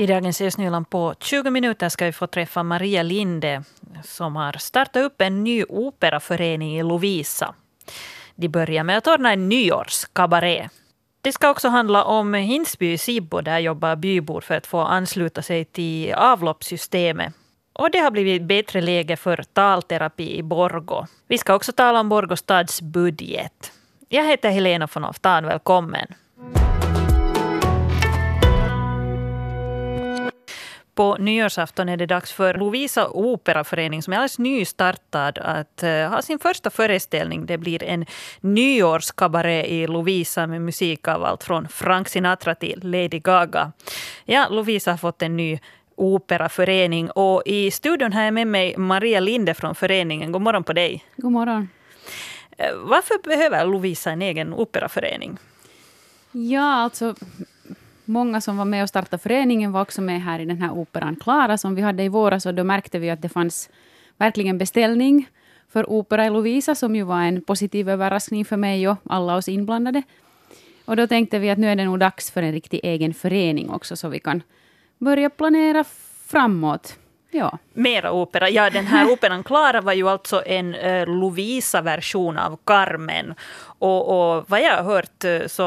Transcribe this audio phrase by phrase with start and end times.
[0.00, 3.62] I dagens Östnyland på 20 minuter ska vi få träffa Maria Linde
[4.04, 7.54] som har startat upp en ny operaförening i Lovisa.
[8.34, 10.68] De börjar med att ordna en nyårskabaré.
[11.20, 13.40] Det ska också handla om Hinsby i Sibbo.
[13.40, 17.34] Där jobbar bybor för att få ansluta sig till avloppssystemet.
[17.72, 21.06] Och det har blivit bättre läge för talterapi i Borgo.
[21.28, 23.72] Vi ska också tala om Borgå stads budget.
[24.08, 25.46] Jag heter Helena von Oftan.
[25.46, 26.14] Välkommen.
[31.00, 36.22] På nyårsafton är det dags för Lovisa Operaförening som är alldeles nystartad att uh, ha
[36.22, 37.46] sin första föreställning.
[37.46, 38.06] Det blir en
[38.40, 43.72] nyårskabaré i Lovisa med musik av allt från Frank Sinatra till Lady Gaga.
[44.24, 45.58] Ja, Lovisa har fått en ny
[45.94, 50.32] operaförening och i studion har jag med mig Maria Linde från föreningen.
[50.32, 51.04] God morgon på dig.
[51.16, 51.68] God morgon.
[52.58, 55.38] Uh, varför behöver Lovisa en egen operaförening?
[56.32, 57.14] Ja, alltså
[58.10, 61.16] många som var med och startade föreningen var också med här i den här operan
[61.16, 63.70] Klara som vi hade i våras och då märkte vi att det fanns
[64.16, 65.28] verkligen beställning
[65.68, 69.48] för opera i Lovisa som ju var en positiv överraskning för mig och alla oss
[69.48, 70.02] inblandade.
[70.84, 73.70] Och då tänkte vi att nu är det nog dags för en riktig egen förening
[73.70, 74.42] också så vi kan
[74.98, 75.84] börja planera
[76.26, 76.99] framåt.
[77.30, 77.58] Ja.
[77.72, 78.50] Mera opera.
[78.50, 83.34] Ja, den här operan Klara var ju alltså en uh, Lovisa-version av Carmen.
[83.78, 85.66] Och, och vad jag har hört uh, så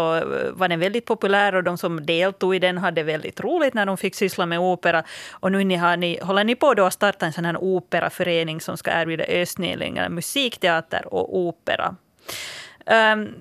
[0.53, 3.97] var den väldigt populär och de som deltog i den hade väldigt roligt när de
[3.97, 5.03] fick syssla med opera.
[5.31, 8.61] Och nu ni har ni, håller ni på då att starta en sån här operaförening
[8.61, 11.95] som ska erbjuda östnylingar musikteater och opera.
[12.85, 13.35] Um,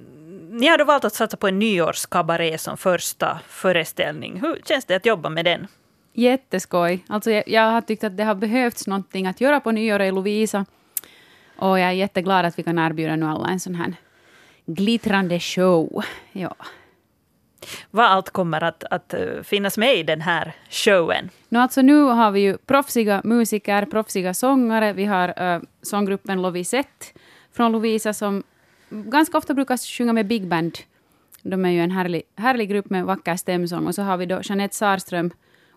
[0.51, 4.41] ni har då valt att satsa på en nyårskabaré som första föreställning.
[4.41, 5.67] Hur känns det att jobba med den?
[6.13, 7.05] Jätteskoj.
[7.09, 10.11] Alltså jag, jag har tyckt att det har behövts någonting att göra på nyår i
[10.11, 10.67] Lovisa.
[11.57, 13.95] Och jag är jätteglad att vi kan erbjuda nu alla en sån här
[14.67, 16.05] glittrande show.
[16.33, 16.55] Ja.
[17.91, 21.31] Vad allt kommer att, att eh, finnas med i den här showen?
[21.49, 24.93] No, alltså nu har vi ju proffsiga musiker, proffsiga sångare.
[24.93, 27.07] Vi har uh, sånggruppen Lovisette
[27.53, 28.43] från Lovisa som
[28.91, 30.79] ganska ofta brukar sjunga med big band.
[31.43, 33.87] De är ju en härlig, härlig grupp med vacker stämsång.
[33.87, 35.31] Och så har vi då Jeanette Sarström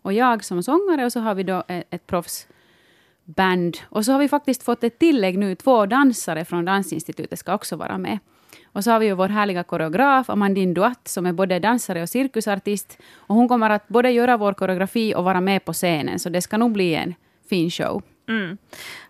[0.06, 3.78] och jag som sångare och så har vi då ett, ett proffsband.
[3.84, 7.76] Och så har vi faktiskt fått ett tillägg nu, två dansare från Dansinstitutet ska också
[7.76, 8.20] vara med.
[8.66, 12.10] Och så har vi ju vår härliga koreograf Amandine Duat som är både dansare och
[12.10, 12.98] cirkusartist.
[13.16, 16.42] Och hon kommer att både göra vår koreografi och vara med på scenen, så det
[16.42, 17.16] ska nog bli en
[17.50, 18.02] fin show.
[18.30, 18.58] Mm.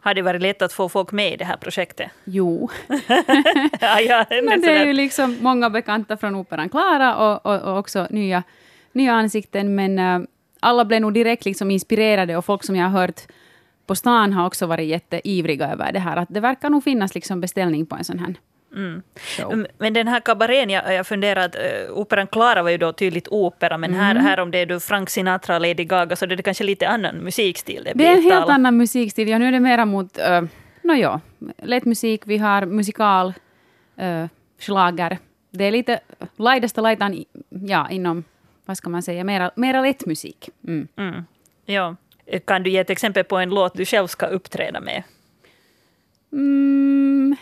[0.02, 2.12] Har det varit lätt att få folk med i det här projektet?
[2.24, 2.70] Jo.
[3.80, 7.78] ja, ja, Men det är ju liksom många bekanta från Operan Klara och, och, och
[7.78, 8.44] också nya,
[8.92, 9.76] nya ansikten.
[9.76, 10.28] Men uh,
[10.66, 13.22] alla blev nog direkt liksom inspirerade och folk som jag har hört
[13.86, 16.18] på stan har också varit jätteivriga över det här.
[16.18, 18.36] Att det verkar nog finnas liksom beställning på en sån här
[18.76, 19.02] Mm.
[19.78, 23.28] Men den här kabarén, jag, jag funderar att uh, operan Klara var ju då tydligt
[23.28, 24.02] opera, men mm.
[24.02, 26.64] här, här om det är då Frank Sinatra Lady Gaga så det är det kanske
[26.64, 27.84] lite annan musikstil.
[27.84, 30.42] Det, det är en helt annan musikstil, ja nu är det mera mot, uh,
[30.82, 31.20] no, ja,
[31.64, 33.34] lätt musik, vi har musikal,
[34.02, 34.28] uh,
[34.60, 35.18] schlager.
[35.52, 36.00] Det är lite
[36.38, 38.24] lajdaste lajtan ja, inom
[38.66, 40.50] vad ska man säga, mera, mera lätt musik.
[40.68, 40.88] Mm.
[40.96, 41.26] Mm.
[41.66, 41.96] Ja.
[42.46, 45.04] Kan du ge ett exempel på en låt du själv ska uppträda med?
[46.32, 47.36] Mm.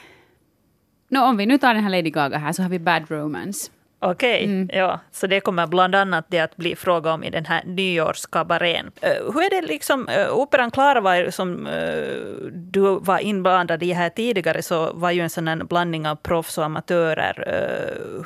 [1.07, 3.71] No, om vi nu tar den här Lady Gaga här så har vi Bad Romance.
[4.03, 4.69] Okej, okay, mm.
[4.73, 4.99] ja.
[5.11, 8.85] Så det kommer bland annat det att bli fråga om i den här nyårskabarén.
[8.85, 13.93] Uh, hur är det liksom, uh, Operan Klara var som uh, du var inblandad i
[13.93, 17.33] här tidigare, så var ju en sån här blandning av proffs och amatörer.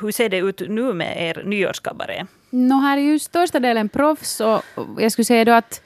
[0.00, 2.26] hur ser det ut nu med er nyårskabaré?
[2.50, 4.62] No, här är ju största delen proffs och
[4.98, 5.82] jag skulle säga då att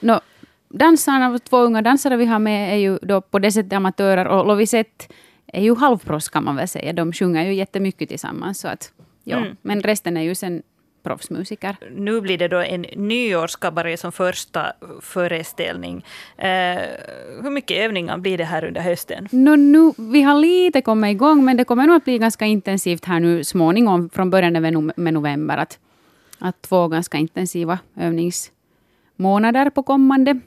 [0.00, 0.20] no,
[0.68, 4.46] dansarna, två unga dansare vi har med är ju då på det sättet amatörer och
[4.46, 5.06] Lovisette
[5.52, 6.92] är ju halvproffs kan man väl säga.
[6.92, 8.60] De sjunger ju jättemycket tillsammans.
[8.60, 8.92] Så att,
[9.24, 9.36] ja.
[9.36, 9.56] Mm.
[9.62, 10.62] Men resten är ju sen
[11.06, 11.76] proffsmusiker.
[11.96, 16.04] Nu blir det då en nyårskabaré som första föreställning.
[16.36, 16.48] Eh,
[17.42, 19.28] hur mycket övningar blir det här under hösten?
[19.30, 23.04] No, nu, vi har lite kommit igång, men det kommer nog att bli ganska intensivt
[23.04, 24.52] här nu småningom, från början
[24.96, 25.56] med november.
[25.56, 25.78] Att,
[26.38, 30.40] att två ganska intensiva övningsmånader på kommande.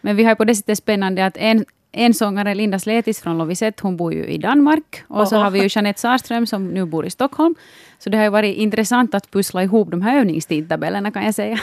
[0.00, 3.82] Men vi har på det sättet spännande att en, en sångare, Linda Sletis från Lovisette,
[3.82, 5.04] hon bor ju i Danmark.
[5.08, 5.26] Och Oho.
[5.26, 7.54] så har vi ju Jeanette Sarström som nu bor i Stockholm.
[7.98, 11.58] Så det har ju varit intressant att pussla ihop de här övningstidtabellerna kan jag säga.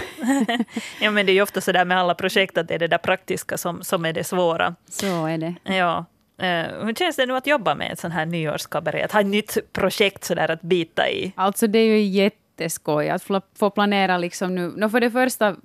[1.01, 2.87] ja men det är ju ofta så där med alla projekt att det är det
[2.87, 4.75] där praktiska som, som är det svåra.
[4.89, 5.55] Så är det.
[5.63, 6.05] Ja.
[6.41, 9.03] Uh, hur känns det nu att jobba med ett sånt här nyårskabaré?
[9.03, 11.33] Att ha ett nytt projekt sådär att bita i?
[11.35, 13.23] Alltså det är ju jätteskoj att
[13.59, 14.73] få planera liksom nu.
[14.75, 15.55] No, för det första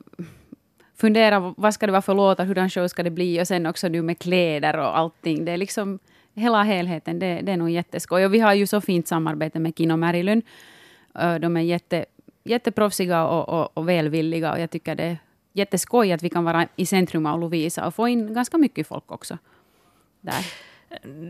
[1.00, 3.88] fundera vad ska det vara för låtar, hurdan show ska det bli och sen också
[3.88, 5.44] nu med kläder och allting.
[5.44, 5.98] Det är liksom
[6.34, 8.24] hela helheten, det, det är nog jätteskoj.
[8.24, 10.42] Och vi har ju så fint samarbete med Kino Marilyn.
[11.40, 12.04] De är jätte,
[12.44, 14.52] jätteproffsiga och, och, och välvilliga.
[14.52, 15.18] Och jag tycker det är
[15.52, 19.12] jätteskoj att vi kan vara i centrum av Lovisa och få in ganska mycket folk
[19.12, 19.38] också.
[20.20, 20.46] Där.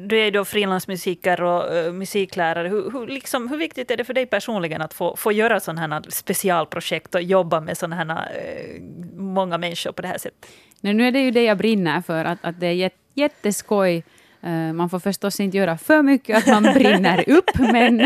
[0.07, 2.69] Du är då frilansmusiker och uh, musiklärare.
[2.69, 5.81] Hur, hur, liksom, hur, viktigt är det för dig personligen att få, få göra sådana
[5.81, 10.47] här specialprojekt och jobba med sådana här uh, många människor på det här sättet?
[10.81, 14.05] Nej, nu är det ju det jag brinner för, att, att det är jätteskoj
[14.45, 17.97] uh, man får förstås inte göra för mycket att man brinner upp, men,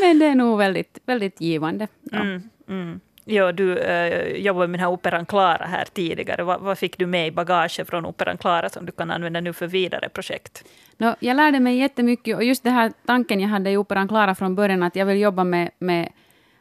[0.00, 1.88] men det är nog väldigt, väldigt givande.
[2.02, 2.20] Ja.
[2.20, 3.00] Mm, mm.
[3.24, 6.42] Ja, du äh, jobbade med den här operan Klara här tidigare.
[6.42, 9.52] Vad, vad, fick du med i bagaget från operan Klara som du kan använda nu
[9.52, 10.64] för vidare projekt?
[10.96, 14.34] No, jag lärde mig jättemycket och just den här tanken jag hade i operan Klara
[14.34, 16.12] från början att jag vill jobba med, med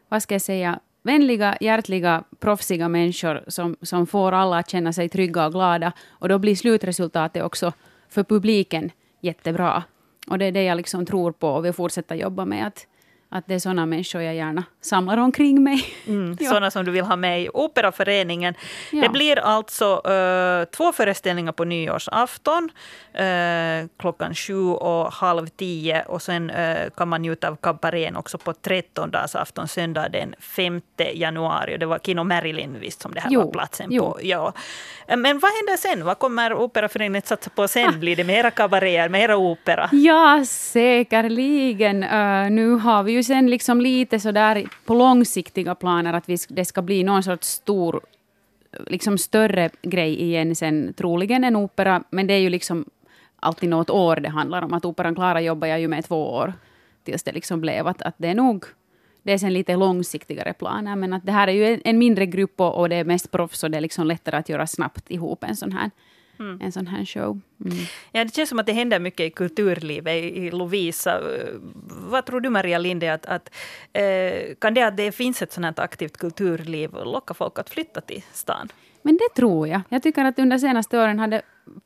[0.09, 0.79] vad ska jag säga,
[1.09, 5.91] vänliga, hjärtliga, proffsiga människor som, som får alla att känna sig trygga och glada.
[6.09, 7.73] Och då blir slutresultatet också
[8.09, 8.91] för publiken
[9.21, 9.83] jättebra.
[10.27, 12.67] Och det är det jag liksom tror på och vill fortsätta jobba med.
[12.67, 12.87] Att,
[13.31, 15.85] att det är sådana människor jag gärna samlar omkring mig.
[16.07, 16.49] Mm, ja.
[16.49, 18.53] Sådana som du vill ha med i Operaföreningen.
[18.91, 19.01] Ja.
[19.01, 22.69] Det blir alltså uh, två föreställningar på nyårsafton
[23.19, 28.37] uh, klockan sju och halv tio och sen uh, kan man njuta av kabarén också
[28.37, 30.81] på trettondagsafton, söndag den 5
[31.13, 31.77] januari.
[31.77, 33.41] Det var Kino Marilyn visst som det här jo.
[33.41, 34.11] var platsen jo.
[34.11, 34.19] på.
[34.21, 34.53] Ja.
[35.07, 36.05] Men vad händer sen?
[36.05, 37.99] Vad kommer Operaföreningen att satsa på sen?
[37.99, 39.89] Blir det mera kabaréer, mera opera?
[39.91, 41.99] Ja, säkerligen.
[42.55, 46.65] nu har vi ju ju sen liksom lite sådär på långsiktiga planer att vi, det
[46.65, 48.01] ska bli någon sorts stor,
[48.87, 52.85] liksom större grej igen sen, troligen en opera, men det är ju liksom
[53.39, 54.73] alltid något år det handlar om.
[54.73, 56.53] Att Operan Klara jobbar jag ju med två år
[57.03, 58.65] tills det liksom blev att, att det är nog
[59.23, 62.61] det är sen lite långsiktigare planer, men att det här är ju en mindre grupp
[62.61, 65.43] och, och det är mest proffs och det är liksom lättare att göra snabbt ihop
[65.43, 65.91] en sån här
[66.39, 66.61] Mm.
[66.61, 67.41] en sån här show.
[67.65, 67.77] Mm.
[68.11, 71.21] Ja, det känns som att det händer mycket i kulturlivet i Lovisa.
[72.09, 73.49] Vad tror du, Maria Linde, att, att
[73.93, 78.23] eh, kan det att det finns ett sånt aktivt kulturliv locka folk att flytta till
[78.33, 78.69] stan?
[79.01, 79.81] Men det tror jag.
[79.89, 81.41] Jag tycker att under de senaste åren hade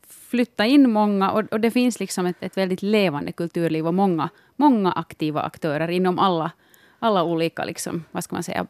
[0.07, 4.29] flyttat in många och, och det finns liksom ett, ett, väldigt levande kulturliv och många,
[4.55, 6.51] många aktiva aktörer inom alla,
[6.99, 8.67] alla olika, liksom, vad ska man säga,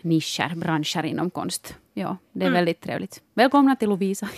[0.00, 1.76] nischer, branscher inom konst.
[2.00, 2.52] Ja, det är mm.
[2.52, 3.20] väldigt trevligt.
[3.34, 4.28] Välkomna till Lovisa.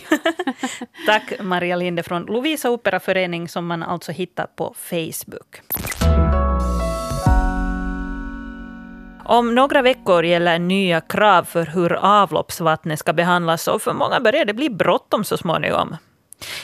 [1.06, 5.60] Tack Maria Linde från Lovisa Operaförening som man alltså hittar på Facebook.
[9.24, 14.44] Om några veckor gäller nya krav för hur avloppsvattnet ska behandlas och för många börjar
[14.44, 15.96] det bli bråttom så småningom.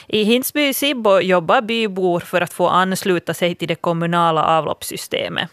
[0.07, 5.51] I Hinsby-Sibbo jobbar bybor för att få ansluta sig till det kommunala avloppssystemet.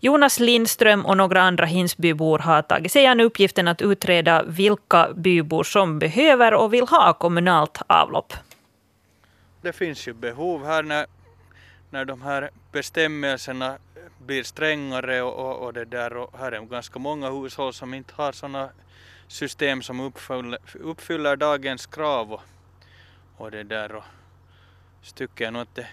[0.00, 5.64] Jonas Lindström och några andra Hinsbybor har tagit sig an uppgiften att utreda vilka bybor
[5.64, 8.32] som behöver och vill ha kommunalt avlopp.
[9.62, 11.06] Det finns ju behov här när,
[11.90, 13.78] när de här bestämmelserna
[14.26, 18.12] blir strängare och, och, och det där och här är ganska många hushåll som inte
[18.16, 18.70] har sådana
[19.28, 22.42] system som uppfyller, uppfyller dagens krav och,
[23.36, 24.04] och det där och
[25.02, 25.86] så tycker jag nog att det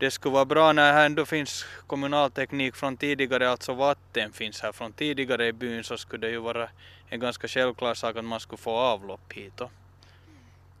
[0.00, 4.72] det skulle vara bra när här ändå finns kommunalteknik från tidigare, alltså vatten finns här
[4.72, 6.68] från tidigare i byn, så skulle det ju vara
[7.08, 9.60] en ganska självklar sak att man skulle få avlopp hit.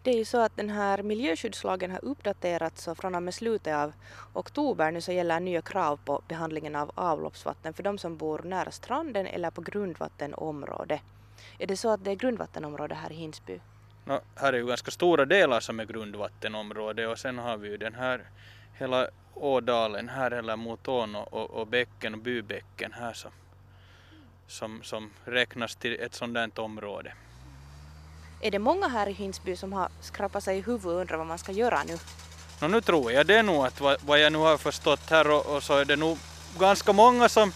[0.02, 3.74] Det är ju så att den här miljöskyddslagen har uppdaterats och från och med slutet
[3.74, 3.92] av
[4.32, 8.70] oktober nu så gäller nya krav på behandlingen av avloppsvatten för de som bor nära
[8.70, 11.00] stranden eller på grundvattenområde.
[11.58, 13.60] Är det så att det är grundvattenområde här i Hinsby?
[14.04, 17.76] No, här är ju ganska stora delar som är grundvattenområde och sen har vi ju
[17.76, 18.24] den här
[18.80, 23.30] hela ådalen här eller mot ån och, och, och bäcken och bybäcken här som,
[24.46, 27.12] som, som räknas till ett sådant område.
[28.40, 31.26] Är det många här i Hinsby som har skrapat sig i huvudet och undrar vad
[31.26, 31.98] man ska göra nu?
[32.60, 35.56] No, nu tror jag det nog att vad, vad jag nu har förstått här och,
[35.56, 36.18] och, så är det nog
[36.58, 37.52] ganska många som,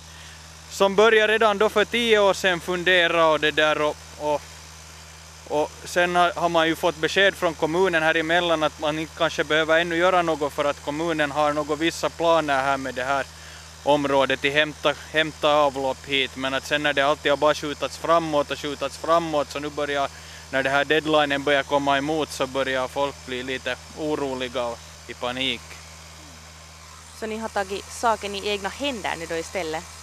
[0.71, 4.41] som börjar redan då för tio år sedan fundera och det där och, och
[5.49, 9.45] och sen har man ju fått besked från kommunen här emellan att man inte kanske
[9.45, 13.27] behöver ännu göra något för att kommunen har några vissa planer här med det här
[13.83, 17.99] området att hämta, hämta avlopp hit men att sen när det alltid har bara skjutats
[17.99, 20.09] framåt och skjutats framåt så nu börjar
[20.51, 25.15] när det här deadlinen börjar komma emot så börjar folk bli lite oroliga och i
[25.15, 25.61] panik.
[27.21, 29.94] Så ni har tagit saken i egna händer nu då istället?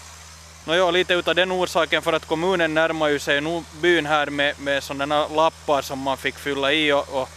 [0.65, 4.27] No ja, lite utav den orsaken för att kommunen närmar ju sig nu byn här
[4.27, 7.29] med, med sådana lappar som man fick fylla i och, och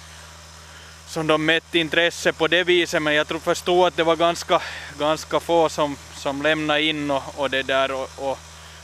[1.06, 3.02] som de mätte intresse på det viset.
[3.02, 4.62] Men jag tror förstå att det var ganska,
[4.98, 7.92] ganska få som, som lämnade in och, och det där.
[7.92, 8.38] Och, och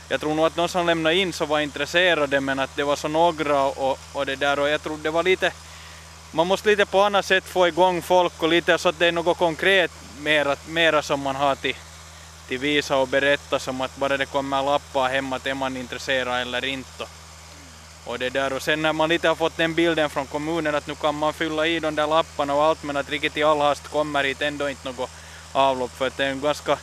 [0.09, 2.95] jag tror nog att de som lämnade in så var intresserade men att det var
[2.95, 4.59] så några och, och det där.
[4.59, 5.51] Och jag tror det var lite
[6.31, 9.11] man måste lite på annat sätt få igång folk och lite så att det är
[9.11, 11.75] något konkret mera, mera som man har till,
[12.51, 16.41] till visa och berätta som att bara det kommer lappar hemma att är man intresserad
[16.41, 17.07] eller inte.
[18.05, 20.87] Och det där och sen när man lite har fått den bilden från kommunen att
[20.87, 23.59] nu kan man fylla i de där lapparna och allt men att riktigt i all
[23.59, 25.09] hast kommer hit ändå inte något
[25.51, 26.77] avlopp för att det är ganska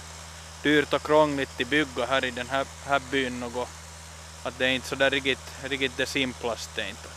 [0.62, 3.68] dyrt och krångligt att bygga här i den här, här byn något.
[4.42, 7.08] Att det är inte så där riktigt, riktigt det simplaste inte.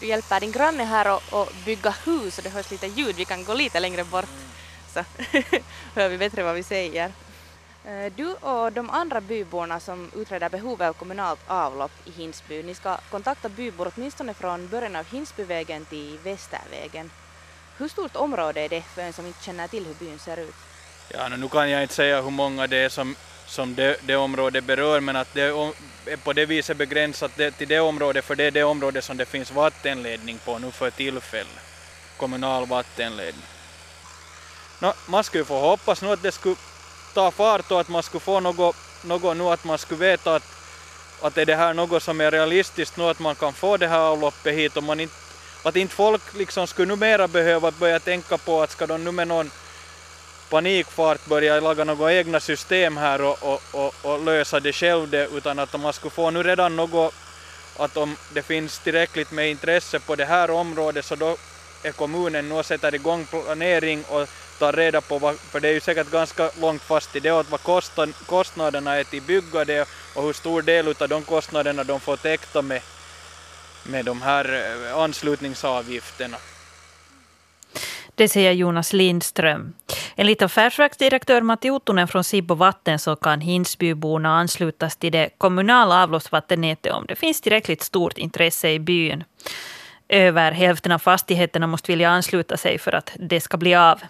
[0.00, 3.44] Du hjälper din granne här att bygga hus och det hörs lite ljud, vi kan
[3.44, 4.28] gå lite längre bort
[4.92, 5.58] så alltså,
[5.94, 7.12] hör vi bättre vad vi säger.
[7.84, 12.74] Eh, du och de andra byborna som utreder behovet av kommunalt avlopp i Hinsby, ni
[12.74, 17.10] ska kontakta bybor åtminstone från början av Hinsbyvägen till Västervägen.
[17.78, 20.54] Hur stort område är det för en som inte känner till hur byn ser ut?
[21.08, 23.16] Ja, nu kan jag inte säga hur många det är som,
[23.46, 27.68] som det, det området berör, men att det är på det viset begränsat det, till
[27.68, 31.60] det området, för det är det område som det finns vattenledning på nu för tillfället.
[32.16, 33.59] Kommunal vattenledning.
[34.80, 36.56] No, man skulle få hoppas nu att det skulle
[37.14, 40.42] ta fart och att man skulle få något, något nu att man skulle veta att,
[41.20, 43.98] att är det här något som är realistiskt nu att man kan få det här
[43.98, 45.14] avloppet hit och man inte,
[45.62, 49.28] att inte folk liksom skulle numera behöva börja tänka på att ska de nu med
[49.28, 49.50] någon
[50.50, 55.28] panikfart börja laga några egna system här och, och, och, och lösa det själv det,
[55.32, 57.14] utan att man skulle få nu redan något
[57.76, 61.36] att om det finns tillräckligt med intresse på det här området så då
[61.82, 64.28] är kommunen nu och sätter igång planering och
[64.60, 67.50] tar reda på, vad, för det är ju säkert ganska långt fast i det, att
[67.50, 72.00] vad kostar, kostnaderna är till bygga det och hur stor del av de kostnaderna de
[72.00, 72.82] får täckta med,
[73.84, 76.36] med de här eh, anslutningsavgifterna.
[78.14, 79.72] Det säger Jonas Lindström.
[80.16, 86.92] Enligt affärsverksdirektör Matti Uttunen från Sibbo vatten så kan Hinsbyborna anslutas till det kommunala avloppsvattennätet
[86.92, 89.24] om det finns tillräckligt stort intresse i byn.
[90.08, 94.00] Över hälften av fastigheterna måste vilja ansluta sig för att det ska bli av.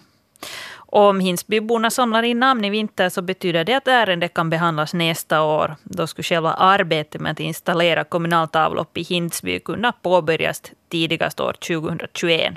[0.93, 5.41] Om Hinsbyborna samlar in namn i vinter så betyder det att ärendet kan behandlas nästa
[5.41, 5.75] år.
[5.83, 11.53] Då skulle själva arbetet med att installera kommunalt avlopp i Hinsby kunna påbörjas tidigast år
[11.53, 12.53] 2021.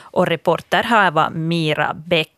[0.00, 2.32] Och reporter här var Mira Bäck.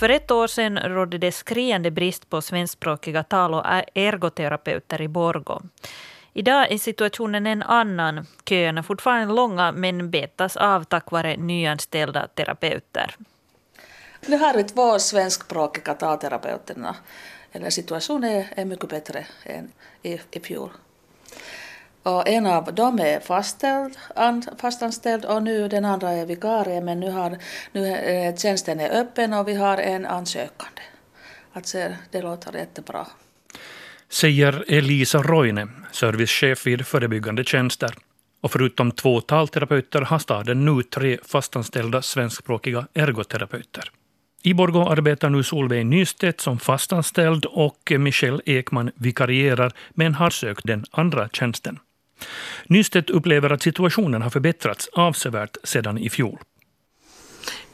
[0.00, 5.62] För ett år sedan rådde det skriande brist på svenskspråkiga tal och ergoterapeuter i Borgå.
[6.34, 8.26] Idag är situationen en annan.
[8.44, 13.16] Köerna är fortfarande långa men betas av tack vare nyanställda terapeuter.
[14.26, 16.96] Nu har vi två svenskspråkiga talterapeuterna.
[17.68, 19.72] Situationen är mycket bättre än
[20.02, 20.70] i, i fjol.
[22.02, 23.98] Och en av dem är fastställd,
[24.58, 27.38] fastanställd och nu den andra är vikarie men nu, har,
[27.72, 30.82] nu är, tjänsten är öppen och vi har en ansökande.
[31.52, 31.78] Alltså,
[32.10, 33.06] det låter jättebra.
[34.12, 37.94] Säger Elisa Roine, servicechef vid förebyggande tjänster.
[38.40, 43.90] Och förutom två talterapeuter har staden nu tre fastanställda svenskspråkiga ergoterapeuter.
[44.42, 50.66] I Borgå arbetar nu Solveig Nystedt som fastanställd och Michelle Ekman vikarierar men har sökt
[50.66, 51.78] den andra tjänsten.
[52.66, 56.38] Nystedt upplever att situationen har förbättrats avsevärt sedan i fjol.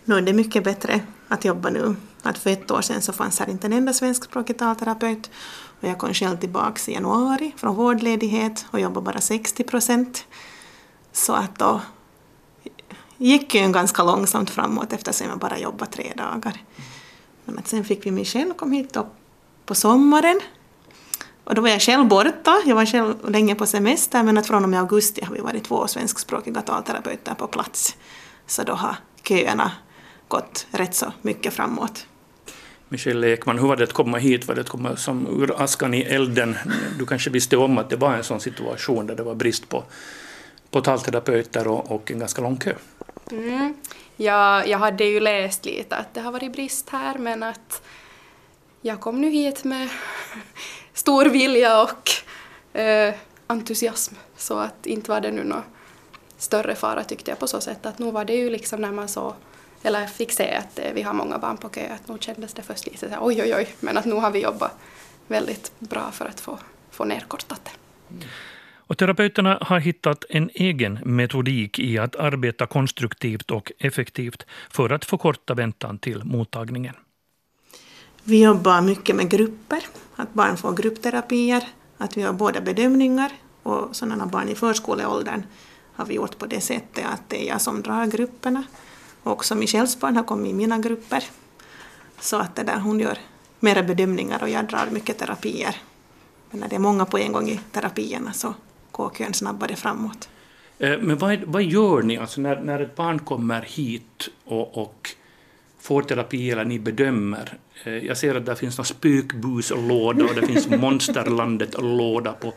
[0.04, 1.94] Nu är det mycket bättre att jobba nu.
[2.22, 5.30] Att för ett år sedan så fanns här inte en enda svenskspråkig talterapeut.
[5.80, 10.26] Och jag kom själv tillbaka i januari från vårdledighet och jobbade bara 60 procent.
[11.12, 11.80] Så att då
[13.16, 16.62] gick ju ganska långsamt framåt eftersom jag bara jobbade tre dagar.
[17.44, 18.96] Men att sen fick vi Michelle kom hit
[19.66, 20.40] på sommaren
[21.44, 24.64] och då var jag själv borta, jag var själv länge på semester men att från
[24.64, 27.96] och med augusti har vi varit två svenskspråkiga talterapeuter på plats.
[28.46, 29.72] Så då har köerna
[30.28, 32.06] gått rätt så mycket framåt.
[32.88, 34.48] Michelle Ekman, hur var det att komma hit?
[34.48, 36.56] Var det att komma som ur askan i elden?
[36.98, 39.84] Du kanske visste om att det var en sån situation där det var brist på,
[40.70, 42.72] på talterapeuter och, och en ganska lång kö?
[43.30, 43.74] Mm.
[44.16, 47.82] Ja, jag hade ju läst lite att det har varit brist här men att
[48.80, 49.88] jag kom nu hit med
[50.94, 52.10] stor vilja och
[52.80, 53.14] eh,
[53.46, 54.14] entusiasm.
[54.36, 55.62] Så att inte var det nu någon
[56.38, 59.08] större fara tyckte jag på så sätt att nu var det ju liksom när man
[59.08, 59.34] så
[59.82, 62.62] eller fick se att eh, vi har många barn på kö att nu kändes det
[62.62, 64.78] först lite så här, oj oj oj men att nu har vi jobbat
[65.26, 66.58] väldigt bra för att få,
[66.90, 67.70] få nerkortat det.
[68.88, 75.04] Och terapeuterna har hittat en egen metodik i att arbeta konstruktivt och effektivt för att
[75.04, 76.94] förkorta väntan till mottagningen.
[78.24, 79.82] Vi jobbar mycket med grupper,
[80.16, 81.68] att barn får gruppterapier,
[81.98, 83.32] att vi har båda bedömningar
[83.62, 85.42] och sådana barn i förskoleåldern
[85.94, 88.64] har vi gjort på det sättet att det är jag som drar grupperna.
[89.28, 91.24] Och också Michelles barn har kommit i mina grupper.
[92.20, 93.18] Så att det där, hon gör
[93.60, 95.76] mera bedömningar och jag drar mycket terapier.
[96.50, 98.54] Men när det är många på en gång i terapierna så
[98.90, 100.28] går kön snabbare framåt.
[100.78, 105.08] Eh, men vad, vad gör ni alltså när, när ett barn kommer hit och, och
[105.80, 107.58] får terapi eller ni bedömer.
[107.84, 112.52] Eh, jag ser att det finns någon spökbuslåda och det finns monsterlandet-låda på,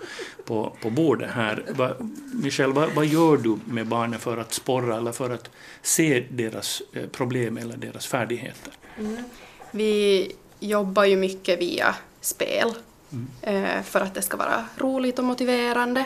[0.46, 1.66] på, på bordet här.
[1.70, 1.92] Va,
[2.34, 5.50] Michelle, vad, vad gör du med barnen för att sporra eller för att
[5.82, 8.74] se deras eh, problem eller deras färdigheter?
[8.98, 9.24] Mm.
[9.72, 12.74] Vi jobbar ju mycket via spel
[13.12, 13.84] mm.
[13.84, 16.06] för att det ska vara roligt och motiverande.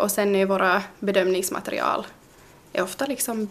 [0.00, 2.06] Och sen är våra bedömningsmaterial
[2.72, 3.48] är ofta liksom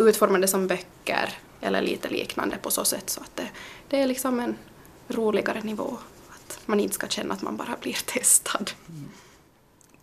[0.00, 3.48] utformade som böcker eller lite liknande på så sätt så att det,
[3.88, 4.56] det är liksom en
[5.08, 5.98] roligare nivå.
[6.28, 8.70] Att man inte ska känna att man bara blir testad.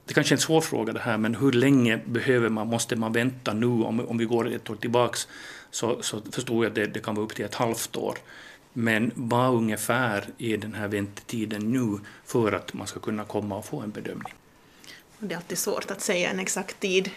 [0.06, 3.14] Det kanske är en svår fråga det här, men hur länge behöver man, måste man
[3.14, 3.66] vänta nu?
[3.66, 5.28] Om, om vi går ett år tillbaks
[5.72, 8.18] så, så förstår jag att det, det kan vara upp till ett halvt år.
[8.74, 13.66] Men vad ungefär är den här väntetiden nu för att man ska kunna komma och
[13.66, 14.34] få en bedömning?
[15.20, 17.12] Det är alltid svårt att säga en exakt tid.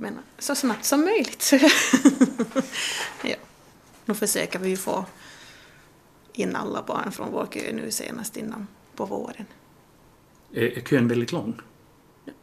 [0.00, 1.52] Men så snabbt som möjligt.
[3.22, 3.36] ja.
[4.04, 5.04] Nu försöker vi få
[6.32, 8.66] in alla barn från vår kö nu senast innan
[8.96, 9.46] på våren.
[10.52, 11.60] Är kön väldigt lång?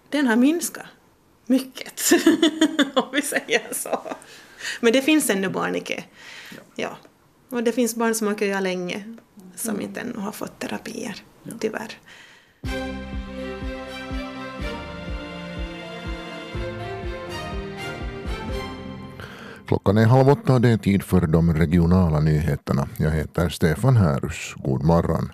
[0.10, 0.86] Den har minskat
[1.46, 2.12] mycket,
[2.96, 4.02] om vi säger så.
[4.80, 6.02] Men det finns ännu barn i kö.
[6.50, 6.62] Ja.
[6.76, 6.98] ja.
[7.50, 9.16] Och det finns barn som har köat länge
[9.56, 9.82] som mm.
[9.82, 11.54] inte ännu har fått terapier, ja.
[11.60, 11.98] tyvärr.
[19.68, 22.88] Klockan är halv åtta och det är tid för de regionala nyheterna.
[22.98, 24.54] Jag heter Stefan Härus.
[24.58, 25.32] God morgon.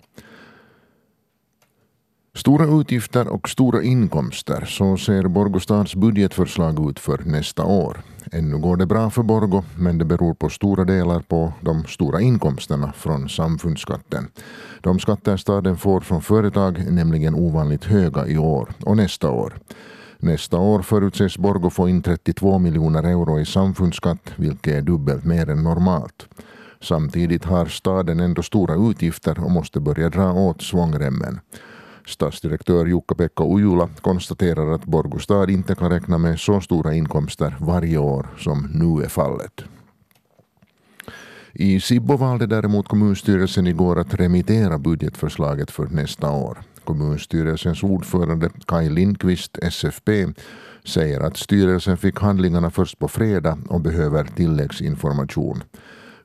[2.35, 8.01] Stora utgifter och stora inkomster, så ser Borgostads budgetförslag ut för nästa år.
[8.31, 12.21] Ännu går det bra för Borgo, men det beror på stora delar på de stora
[12.21, 14.27] inkomsterna från samfundsskatten.
[14.81, 19.53] De skatter staden får från företag är nämligen ovanligt höga i år och nästa år.
[20.23, 25.49] Nästa år förutses Borgo få in 32 miljoner euro i samfundsskatt, vilket är dubbelt mer
[25.49, 26.27] än normalt.
[26.81, 31.39] Samtidigt har staden ändå stora utgifter och måste börja dra åt svångremmen.
[32.07, 37.97] Stadsdirektör Jukka-Pekka Ujula konstaterar att Borgå stad inte kan räkna med så stora inkomster varje
[37.97, 39.63] år som nu är fallet.
[41.53, 46.57] I Sibbo valde däremot kommunstyrelsen igår att remittera budgetförslaget för nästa år.
[46.85, 50.27] Kommunstyrelsens ordförande Kaj Lindqvist, SFP,
[50.83, 55.63] säger att styrelsen fick handlingarna först på fredag och behöver tilläggsinformation.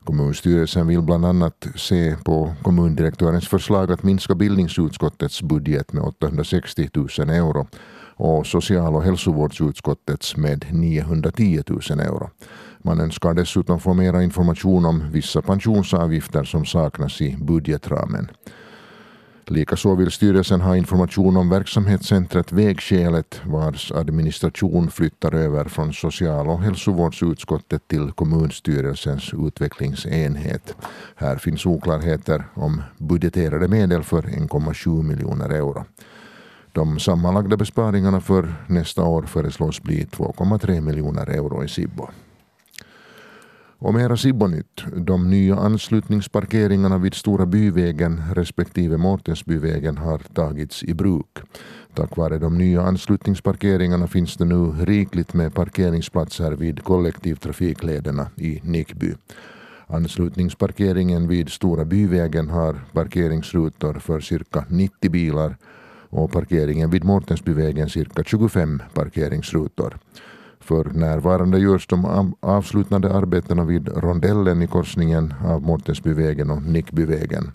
[0.03, 7.07] Kommunstyrelsen vill bland annat se på kommundirektörens förslag att minska bildningsutskottets budget med 860 000
[7.29, 7.67] euro
[8.15, 12.29] och social och hälsovårdsutskottets med 910 000 euro.
[12.77, 18.27] Man önskar dessutom få mera information om vissa pensionsavgifter som saknas i budgetramen.
[19.49, 26.61] Likaså vill styrelsen ha information om verksamhetscentret Vägskälet vars administration flyttar över från social och
[26.61, 30.75] hälsovårdsutskottet till kommunstyrelsens utvecklingsenhet.
[31.15, 35.85] Här finns oklarheter om budgeterade medel för 1,7 miljoner euro.
[36.71, 42.07] De sammanlagda besparingarna för nästa år föreslås bli 2,3 miljoner euro i Sibbo.
[43.81, 44.83] Och mera Sibbonytt.
[44.95, 51.39] De nya anslutningsparkeringarna vid Stora byvägen respektive Mårtensbyvägen har tagits i bruk.
[51.93, 59.13] Tack vare de nya anslutningsparkeringarna finns det nu rikligt med parkeringsplatser vid kollektivtrafiklederna i Nickby.
[59.87, 65.57] Anslutningsparkeringen vid Stora byvägen har parkeringsrutor för cirka 90 bilar
[66.09, 69.97] och parkeringen vid Mårtensbyvägen cirka 25 parkeringsrutor.
[70.69, 77.51] För närvarande görs de avslutande arbetena vid rondellen i korsningen av Mårtensbyvägen och Nickbyvägen.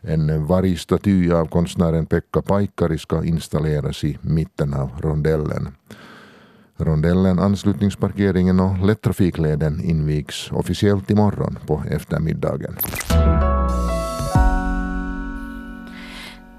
[0.00, 5.68] En vargstaty av konstnären Pekka Paikkari ska installeras i mitten av rondellen.
[6.76, 12.76] Rondellen, anslutningsparkeringen och lättrafikleden invigs officiellt imorgon på eftermiddagen.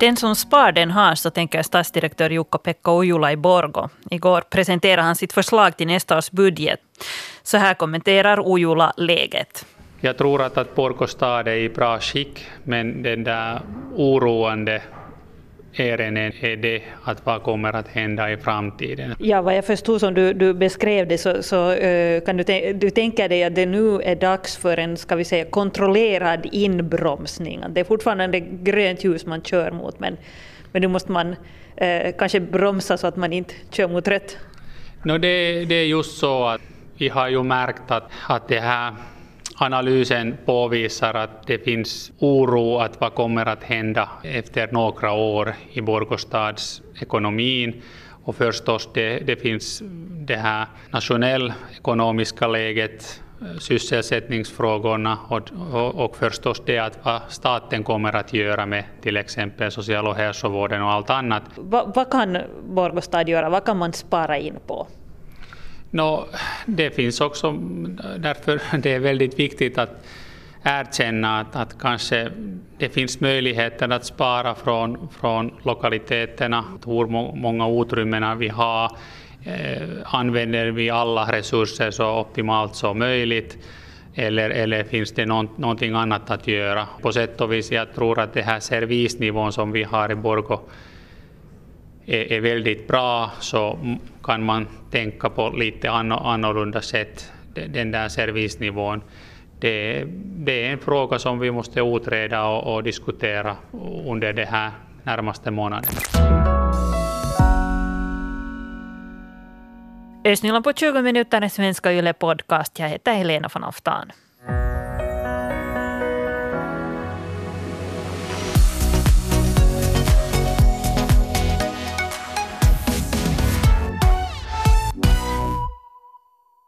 [0.03, 3.89] Den som spar den har, så tänker stadsdirektör Jukka-Pekka Ojula i Borgo.
[4.11, 6.79] Igår presenterade han sitt förslag till nästa års budget.
[7.43, 9.65] Så här kommenterar Ojula läget.
[10.01, 13.61] Jag tror att, att Borgå stad är i bra skick, men den där
[13.95, 14.81] oroande
[15.79, 19.15] ärenden är det att vad kommer att hända i framtiden.
[19.19, 22.89] Ja, vad jag förstod som du, du beskrev det så, så uh, kan du, du
[22.89, 27.63] tänka dig att det nu är dags för en ska vi säga, kontrollerad inbromsning.
[27.69, 30.17] Det är fortfarande grönt ljus man kör mot men,
[30.71, 34.37] men nu måste man uh, kanske bromsa så att man inte kör mot rött.
[35.03, 36.61] No, det, det är just så att
[36.97, 38.93] vi har ju märkt att, att det här
[39.57, 45.81] Analysen påvisar att det finns oro att vad kommer att hända efter några år i
[45.81, 47.81] Borgostads ekonomin
[48.23, 53.23] och förstås det, det finns det här nationella ekonomiska läget
[53.59, 59.71] sysselsättningsfrågorna och, och, och förstås det att vad staten kommer att göra med till exempel
[59.71, 61.43] social och hälsovården och allt annat.
[61.55, 62.37] Va, vad kan
[62.69, 63.49] Borgostad göra?
[63.49, 64.87] Vad kan man spara in på?
[65.93, 66.25] No,
[66.65, 67.51] det finns också,
[68.17, 70.05] därför det är väldigt viktigt att
[70.63, 72.31] erkänna att, att kanske
[72.77, 78.91] det finns möjligheter att spara från, från lokaliteterna, hur många utrymmen vi har,
[79.43, 83.57] eh, använder vi alla resurser så optimalt som möjligt
[84.15, 86.87] eller, eller finns det någon, någonting annat att göra?
[87.01, 90.61] På sätt och vis, jag tror att det här servisnivån som vi har i Borgå
[92.05, 93.79] E, e är, är väldigt bra, så
[94.23, 99.01] kan man tänka på lite annorlunda sätt, den där servisnivån
[99.63, 100.03] det,
[100.45, 103.55] det är en fråga som vi måste utreda och, och diskutera
[104.05, 104.71] under de här
[105.03, 105.99] närmaste månaderna.
[110.25, 112.79] Östnyland på 20 minuter, är Svenska Yle Podcast.
[112.79, 114.11] Jag heter Helena von Aftan.